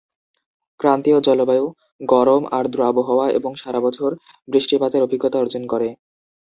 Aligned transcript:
ক্রান্তীয় 0.79 1.17
জলবায়ু 1.19 1.65
গরম, 2.05 2.41
আর্দ্র 2.51 2.79
আবহাওয়া 2.83 3.25
এবং 3.29 3.51
সারা 3.55 3.79
বছর 3.79 4.09
বৃষ্টিপাতের 4.47 5.01
অভিজ্ঞতা 5.03 5.37
অর্জন 5.39 5.63
করে। 5.67 5.87